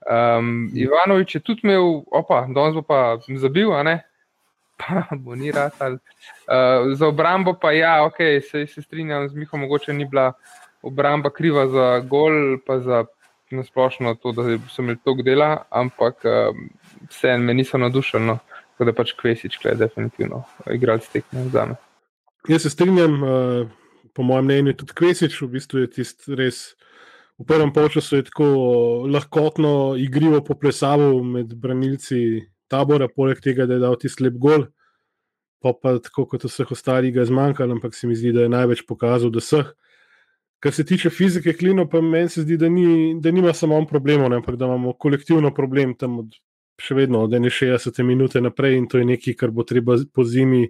[0.08, 4.00] Um, Ivanovič je tudi imel, opa, danes bo pa zabil, a ne,
[4.78, 5.98] pa bo ni rasal.
[6.48, 8.18] Uh, za obrambo pa ja, ok,
[8.52, 10.34] se, se strinjam z Mihom, mogoče ni bila
[10.82, 13.06] obramba kriva za gol, pa za
[13.52, 16.70] nasplošno to, da so imeli toliko dela, ampak um,
[17.10, 18.40] vse en me niso navdušili, no.
[18.72, 21.78] tako da pač Kvesič, kaj je definitivno igralec tekme za me.
[22.48, 23.70] Jaz se strinjam, uh,
[24.14, 26.78] po mojem mnenju, tudi Kvesič v bistvu je tisti res
[27.38, 28.46] v prvem času je tako
[29.06, 34.68] lahkotno igrivo poplesaval med branilci tabora, poleg tega, da je dal ti slep gol.
[35.64, 38.54] Pa, pa tako kot vseh ostalih, ga je zmanjkalo, ampak se mi zdi, da je
[38.54, 39.72] največ pokazal, da vseh.
[40.62, 43.86] Kar se tiče fizike, klino, pa meni se zdi, da, ni, da nima samo on
[43.90, 46.38] problemov, ampak da imamo kolektivno problem tam od,
[46.82, 50.68] še vedno od 61 minut naprej in to je nekaj, kar bo treba po zimi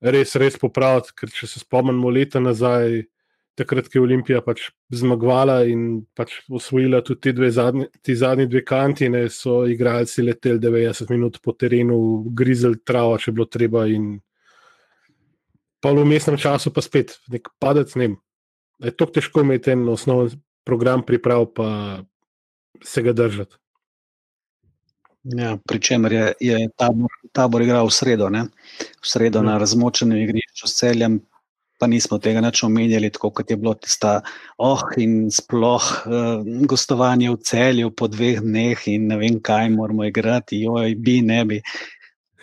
[0.00, 1.12] res, res popraviti.
[1.16, 3.04] Ker če se spomnimo leta nazaj,
[3.58, 8.64] takrat, ko je Olimpija pač zmagovala in pač osvojila tudi te, zadnji, te zadnji dve
[8.66, 11.98] kanti, ne, so igralci leteli 90 minut po terenu,
[12.34, 13.86] grizel travo, če bilo treba.
[15.84, 17.94] Pa v mestnem času pa spet nek padec.
[18.00, 18.14] Ne,
[18.82, 20.32] je to težko imeti en osnoven
[20.64, 21.68] program priprav, pa
[22.82, 23.56] se ga držati.
[25.24, 28.42] Ja, Pričemer je, je tabor, tabor igral v sredo, ne?
[29.00, 31.22] v sredo na razmočenem igrišču s celjem,
[31.78, 34.20] pa nismo tega več omenjali, tako kot je bilo tista,
[34.62, 40.06] oh, in sploh uh, gostovanje v celju po dveh dneh, in ne vem, kaj moramo
[40.06, 41.60] igrati, joj, bi ne bi.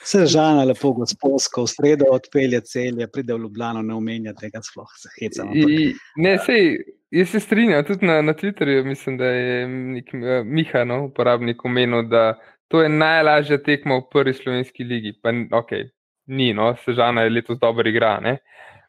[0.01, 4.89] Se žana lepo, gospodsko, v sredo odpelje celje, pride v Ljubljano, ne omenja tega, sploh
[4.97, 5.45] se heca.
[5.53, 6.71] I, ne, sej,
[7.13, 11.61] jaz se strinjam, tudi na, na Twitterju mislim, da je nek, uh, Miha, no, uporabnik,
[11.69, 12.33] omenil, da
[12.71, 15.13] to je najlažja tekma v prvi slovenski ligi.
[15.21, 15.89] Pa, okay,
[16.31, 18.15] ni, no, Sežana je letos dobro igra.
[18.23, 18.37] Ne?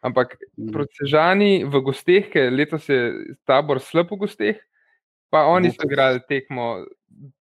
[0.03, 0.73] Ampak Mm.
[0.75, 4.57] proti Sežani v gosteh, ker letos je tabor slab v gosteh,
[5.31, 6.85] pa oni so igrali tekmo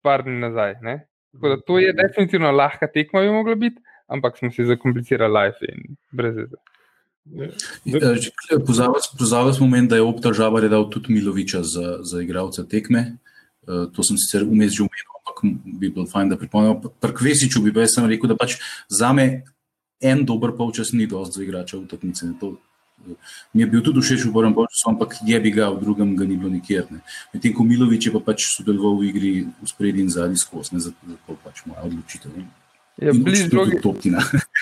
[0.05, 0.77] par dni nazaj.
[0.85, 1.09] Ne?
[1.33, 5.64] Tako da to je definitivno lahka tekma, bi mogla biti, ampak smo si zakomplicirali life
[5.64, 6.59] in brez veze.
[9.18, 13.16] Pozavali smo meni, da je Opta Žabar je dal tudi Miloviča za, za igralca tekme.
[13.68, 15.37] Uh, to sem sicer vmes že omenil, ampak
[15.81, 16.81] bi bilo fajn, da pripomnim.
[17.01, 18.57] Pri Kvesiču bi pa jaz rekel, da pač
[18.88, 19.44] za me
[20.01, 22.27] en dober polčas ni dosti za igrača v tekmice.
[22.41, 25.81] To, uh, mi je bil tudi všeč v prvem polčasu, ampak je bi ga, v
[25.81, 26.87] drugem ga ni bilo nikjer.
[26.91, 27.01] ne.
[27.35, 30.99] Medtem ko Milovič je pa pač sodeloval v igri v spredi in zadnji skozi, zato
[31.07, 32.33] zato pač moja odločitev.
[32.37, 32.49] ne.
[33.01, 34.21] Ja, bliž žoge, tudi Toptina.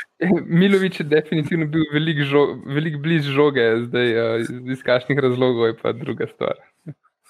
[0.61, 5.75] Milovič je definitivno bil veliko žo, velik bliž žoge, zdaj uh, iz, kakšnih razlogov je
[5.79, 6.61] pa druga stvar.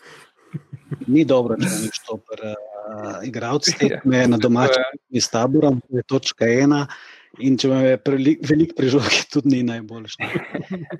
[1.12, 2.44] Ni dobro, če ne štoper.
[2.88, 6.84] Uh, igralci tekme na domačem tekmi s taborom, to je točka ena.
[7.44, 7.96] In če me
[8.48, 10.28] veliko prižogi, tudi ni najboljši.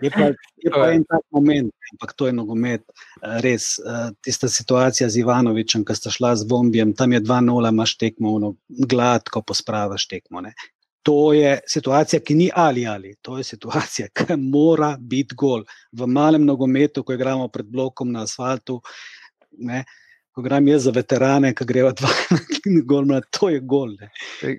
[0.03, 0.31] Je pa,
[0.63, 2.85] je pa en tak moment, ampak to je nogomet.
[3.23, 7.73] eh, Res, eh, tista situacija z Ivanovičem, ki sta šla z bombijem, tam je 2-0,
[7.73, 10.41] imaš tekmo, ono, gladko pospravaš tekmo.
[10.41, 10.55] Ne.
[11.03, 15.65] To je situacija, ki ni ali ali, to je situacija, ki mora biti gol.
[15.93, 18.81] V malem nogometu, ko igramo pred blokom na asfaltu,
[19.59, 19.85] ne,
[20.39, 23.97] ko gram jaz za veterane, ki grejo dva na gol, to je gol.
[23.99, 24.11] Ne.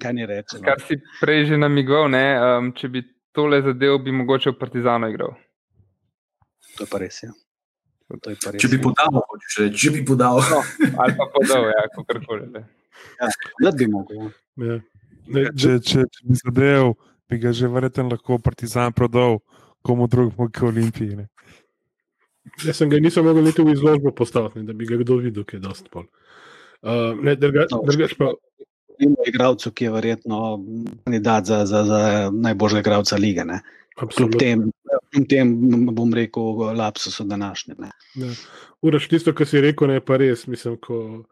[0.02, 0.60] Kaj ni reče?
[0.60, 0.66] No.
[0.68, 5.08] Kar si prej že namigal, ne, um, če bi tole zadev, bi mogoče v Partizanu
[5.14, 5.38] igral.
[6.76, 7.22] To je pa res.
[7.24, 7.32] Ja.
[8.20, 8.84] To je pa res, Če bi ja.
[8.90, 10.42] podal, hočeš reči, če bi podal.
[10.52, 10.60] No,
[11.06, 12.50] ali pa podal, ja, kakorkoli.
[12.58, 12.66] ne.
[13.64, 14.28] Rad bi mogel.
[14.60, 14.76] ja.
[14.76, 14.80] Ja.
[15.30, 16.96] Ne, Če, če, če bi zadev,
[17.30, 19.38] bi ga že verjetno lahko Partizan prodal
[19.86, 21.16] komu drugemu kot Olimpiji.
[21.22, 21.28] Ne.
[22.66, 25.46] Jaz sem ga nisem mogel niti v izložbo postaviti, ne, da bi ga kdo videl,
[25.48, 26.08] ki je dosti pol.
[26.82, 28.32] Uh, ne, druga, No, drugač pa,
[29.08, 30.40] o igralcu, ki je verjetno
[31.04, 32.02] kandidat za, za, za
[32.34, 33.46] najboljšega igralca lige.
[33.46, 33.62] Ne.
[33.96, 34.40] Kljub absolutno.
[34.40, 34.64] tem,
[35.12, 35.54] kljub tem,
[35.96, 37.76] bom rekel, lapsusu današnje.
[37.80, 37.92] Ne.
[38.16, 38.32] Ja.
[38.82, 40.48] Uraš tisto, kar si rekel, ne pa res.
[40.48, 41.26] Mislim, ko,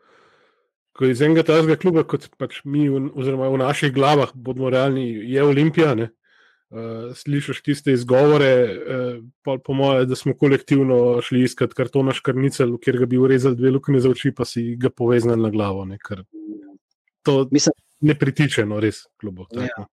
[0.98, 5.08] ko iz enega tazga kluba, kot pač mi, v, oziroma v naših glavah, bomo realni,
[5.32, 5.96] je Olimpija.
[5.96, 6.12] Ne?
[6.68, 9.20] Uh, slišiš tiste izgovore, uh,
[9.64, 14.02] po, mojem, da smo kolektivno šli iskat kartona škrnicel, kjer ga bi urezali dve luknje
[14.04, 15.86] za oči, pa si ga povezali na glavo.
[15.88, 15.96] Ne?
[16.04, 16.26] Ker
[17.24, 19.48] to Mislim, ne pritiče, no res, klubo.
[19.56, 19.88] Ja.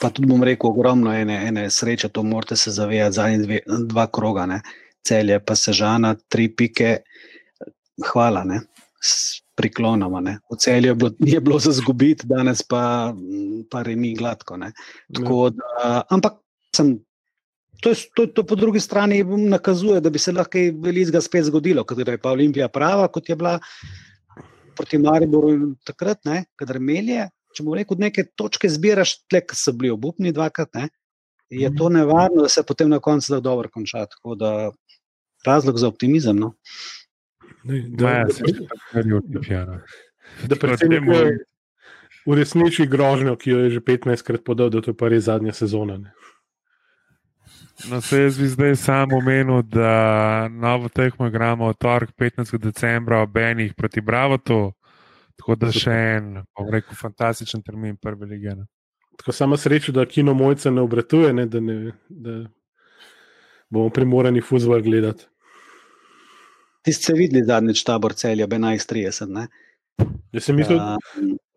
[0.00, 4.06] pa tudi bom rekel, ogromno ene, ene sreče, to morate se zavedati, zadnji dve, dva
[4.12, 4.62] kroga, ne.
[5.04, 6.90] celje pa sežana, tri pike,
[8.12, 8.60] hvala, ne.
[9.02, 10.20] S priklonoma.
[10.20, 10.38] Ne.
[10.52, 13.14] V celju je bilo, je bilo za zgubiti, danes pa,
[13.70, 14.58] pa remi gladko.
[15.14, 16.40] Tako da, ampak
[16.76, 16.98] sem.
[17.80, 21.46] To, je, to, to po drugi strani nakazuje, da bi se lahko kaj velikega spet
[21.48, 23.54] zgodilo, ker je pa Olimpija prava, kot je bila
[24.76, 27.30] proti Mariboru takrat, ne, kadar melje.
[27.56, 30.90] Če bomo rekel, neke točke zbiraš, tle, ki so bili obupni dvakrat, ne,
[31.50, 34.06] je to nevarno, da se potem na koncu da dobro konča.
[34.06, 34.70] Tako da
[35.46, 36.36] razlog za optimizem.
[36.36, 36.54] No.
[37.64, 39.80] Ne, da, se še tako ni Olimpijana.
[40.48, 41.08] da predsednik
[42.26, 45.52] uresniči grožnjo, ki jo je že 15 krat podal, da to je pa res zadnja
[45.52, 45.98] sezona.
[45.98, 46.12] Ne.
[47.88, 52.58] No, se jaz bi zdaj samo omenil, da novo tekmo igramo v torek 15.
[52.58, 54.72] decembra ob enih proti Bravotu.
[55.40, 56.26] Tako da še en,
[56.56, 58.54] bom rekel, fantastičen termin prve lige.
[58.54, 58.66] ne.
[59.16, 62.36] Tako sama sreča, da kino mojca ne obratuje, ne, da, ne, da
[63.70, 65.29] bomo primorani fuzbol gledati.
[66.82, 69.34] Ti ste videli zadnjič tabor celja, B1130.
[69.34, 69.48] Ne?
[70.32, 70.96] Jaz sem mislil, A,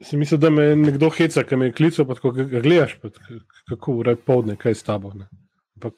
[0.04, 2.98] sem mislil, da me nekdo heca, ki me je klical, pa tako ga ga gledaš,
[3.02, 3.14] pa,
[3.72, 5.14] kako ure povdne, kaj je s tabo.
[5.16, 5.30] Ne.
[5.84, 5.94] Ampak,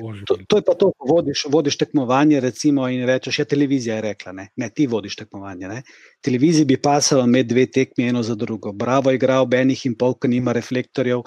[0.00, 3.98] bože, To, to je pa to, ko vodiš, vodiš tekmovanje recimo, in rečeš, ja, televizija
[3.98, 5.68] je rekla, ne, ne ti vodiš tekmovanje.
[5.68, 5.82] Ne.
[6.24, 8.72] Televiziji bi pasalo imeti dve tekmi, eno za drugo.
[8.72, 11.22] Bravo je igral, benih in pol, ki nima reflektorjev,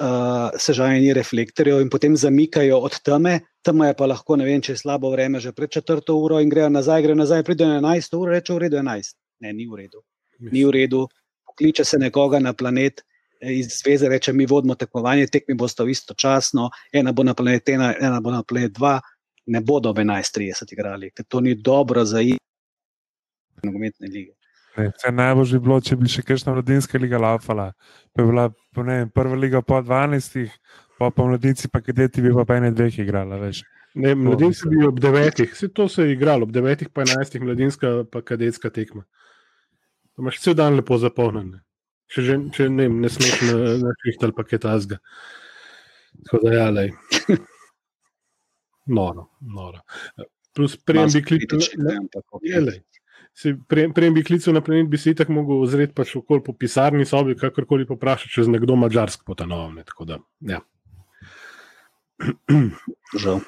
[0.00, 3.40] uh, sežanje ni reflektorjev in potem zamikajo od teme.
[3.62, 6.50] Tema je pa lahko, ne vem, če je slabo vreme, že pred četrto uro in
[6.52, 9.16] grejo nazaj, grejo nazaj, pridejo na 11 uro, reče v redu 11.
[9.40, 10.04] Ne, ni v redu.
[10.52, 11.06] Ni v redu.
[11.46, 13.04] Pokliče se nekoga na planet,
[13.40, 17.94] eh, iz zveze reče, mi vodimo tekmovanje, tekmi boste istočasno, ena bo na planet ena,
[18.00, 19.00] ena bo na planet dva,
[19.46, 22.44] ne bodo ob 11.30 igrali, ker to ni dobro za igro
[23.64, 24.34] nogometne lige.
[24.76, 27.68] Ne, vse najbolj bi bilo, če bi še kakšna mladinska liga laufala.
[28.12, 30.48] Pa je bila po ne, vem, prva liga po 12,
[30.98, 33.38] pa pa mladinci, pa kadeti bi pa pa ene dveh igrala.
[33.42, 33.62] Veš.
[34.02, 37.92] Ne, mladinci bi ob devetih, vse to se je igralo, ob devetih pa enajstih mladinska
[38.10, 39.04] pa kadetska tekma.
[40.14, 41.54] To imaš cel dan lepo zapolnjen.
[42.10, 44.98] Če, že, če ne, ne smeš na, na šviht ali pa kaj tasga.
[46.26, 46.90] Tako da ja, lej.
[48.98, 49.80] Noro, noro.
[50.54, 51.62] Plus prejem bi klical.
[53.68, 57.06] Prej prej bi klical na planet, bi si tako mogel ozreti pač okoli po pisarni
[57.06, 59.74] sobi, kakorkoli poprašati, če z nekdo mačarsk po ta novem.
[59.80, 60.60] ne, Tako da, ja.
[63.24, 63.42] Žal.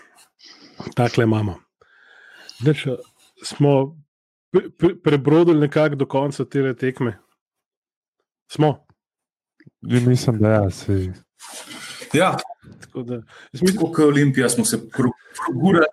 [0.98, 1.54] Takle imamo.
[2.66, 2.86] Deč,
[3.44, 3.94] smo
[4.50, 7.18] pre, pre, prebrodili nekako do konca te tekme.
[8.50, 8.86] Smo.
[9.82, 11.12] Ja, Mislim, da ja, se
[12.14, 12.36] Ja,
[12.80, 13.14] Tako Da,
[13.52, 15.86] jaz mislim, kot Olimpija smo se progurali.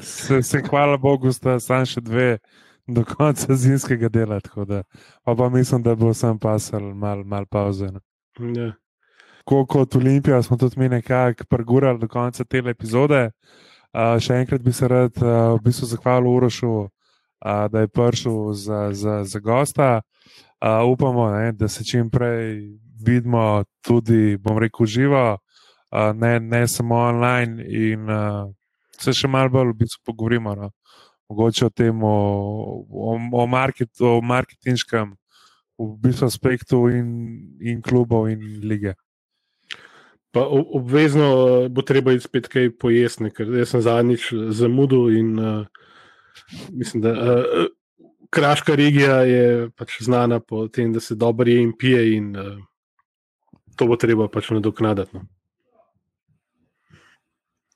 [0.00, 2.38] Se, se hvala Bogu, sta samo še dve
[2.86, 4.40] do konca zimskega dela.
[5.24, 7.86] pa, pa mislim, da bo sam pasal malo mal pauze.
[7.86, 8.00] No.
[8.38, 8.72] ja.
[9.44, 13.30] Ko, kot Olimpija smo tudi mi nekako pregurali do konca te epizode.
[13.92, 18.52] Uh, še enkrat bi se rad uh, v bistvu zahvalil Urošu, uh, da je prišel
[18.56, 20.00] za, za, za gosta.
[20.62, 26.68] Uh, upamo, ne, da se čim prej vidimo tudi, bom rekel, živo, uh, ne, ne
[26.68, 27.66] samo online.
[27.68, 28.48] In uh,
[29.00, 30.54] se še malo bolj v bistvu pogovorimo.
[30.58, 30.70] No.
[31.30, 32.16] Mogoče o tem, o,
[32.88, 35.14] o, o, market, o marketinškem
[35.78, 37.08] v bistvu aspektu in,
[37.60, 38.94] in klubov in lige.
[40.32, 45.36] Pa obvezno eh, bo treba iti spet kaj pojasni, ker jaz sem zadnjič zamudil in
[45.36, 45.66] uh,
[46.72, 47.66] mislim, da uh,
[48.32, 52.56] Kraška regija je pač znana po tem, da se dobro je in pije, in uh,
[53.76, 55.16] to bo treba pač nadoknaditi.
[55.16, 55.26] No.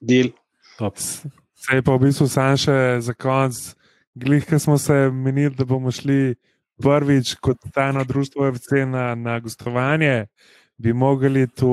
[0.01, 0.33] Del.
[0.79, 0.99] Top.
[0.99, 3.57] Se je pa v bistvu sam še za konec,
[4.15, 6.37] glih, ki smo se menili, da bomo šli
[6.83, 10.27] prvič kot tajno društvo FC na, na gostovanje,
[10.77, 11.71] bi mogli tu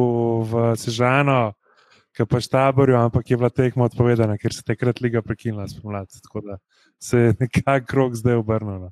[0.47, 1.53] v Sežano,
[2.13, 6.21] ki pa štaborju, ampak je bila tekma odpovedana, ker se je takrat liga prekinila spomladi.
[6.23, 6.57] Tako da
[6.99, 8.89] se je nekako krok zdaj obrnil.